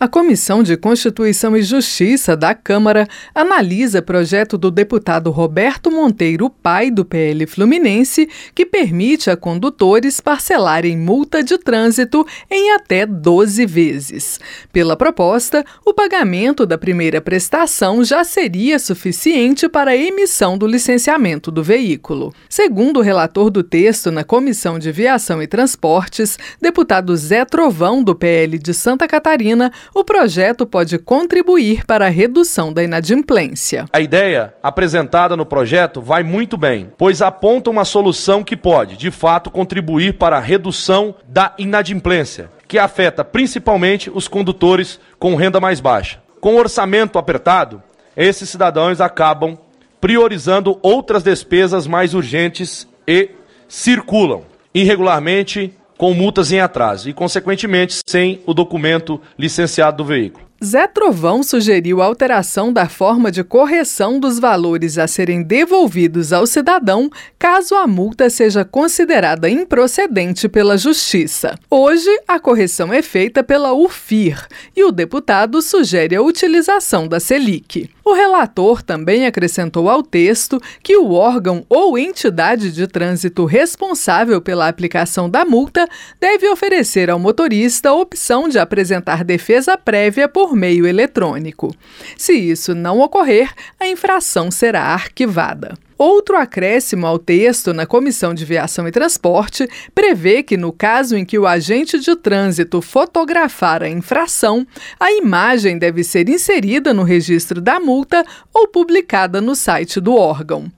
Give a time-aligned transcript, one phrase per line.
[0.00, 6.88] A Comissão de Constituição e Justiça da Câmara analisa projeto do deputado Roberto Monteiro, pai
[6.88, 14.38] do PL Fluminense, que permite a condutores parcelarem multa de trânsito em até 12 vezes.
[14.72, 21.50] Pela proposta, o pagamento da primeira prestação já seria suficiente para a emissão do licenciamento
[21.50, 22.32] do veículo.
[22.48, 28.14] Segundo o relator do texto na Comissão de Viação e Transportes, deputado Zé Trovão, do
[28.14, 33.86] PL de Santa Catarina, o projeto pode contribuir para a redução da inadimplência.
[33.92, 39.10] A ideia apresentada no projeto vai muito bem, pois aponta uma solução que pode, de
[39.10, 45.80] fato, contribuir para a redução da inadimplência, que afeta principalmente os condutores com renda mais
[45.80, 46.20] baixa.
[46.40, 47.82] Com orçamento apertado,
[48.16, 49.58] esses cidadãos acabam
[50.00, 53.30] priorizando outras despesas mais urgentes e
[53.66, 60.48] circulam irregularmente com multas em atraso e, consequentemente, sem o documento licenciado do veículo.
[60.64, 67.08] Zé Trovão sugeriu alteração da forma de correção dos valores a serem devolvidos ao cidadão
[67.38, 71.56] caso a multa seja considerada improcedente pela Justiça.
[71.70, 77.88] Hoje, a correção é feita pela UFIR e o deputado sugere a utilização da Selic.
[78.08, 84.66] O relator também acrescentou ao texto que o órgão ou entidade de trânsito responsável pela
[84.66, 85.86] aplicação da multa
[86.18, 91.70] deve oferecer ao motorista a opção de apresentar defesa prévia por meio eletrônico.
[92.16, 95.74] Se isso não ocorrer, a infração será arquivada.
[95.98, 101.24] Outro acréscimo ao texto na Comissão de Viação e Transporte prevê que, no caso em
[101.24, 104.64] que o agente de trânsito fotografar a infração,
[105.00, 110.70] a imagem deve ser inserida no registro da multa ou publicada no site do órgão.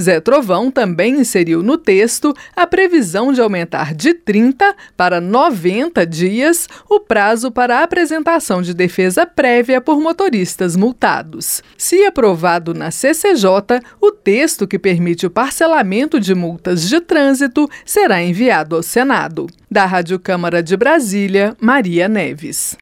[0.00, 6.68] Zé Trovão também inseriu no texto a previsão de aumentar de 30 para 90 dias
[6.88, 11.62] o prazo para a apresentação de defesa prévia por motoristas multados.
[11.76, 18.22] Se aprovado na CCJ, o texto que permite o parcelamento de multas de trânsito será
[18.22, 19.46] enviado ao Senado.
[19.70, 22.70] Da Rádio Câmara de Brasília, Maria Neves.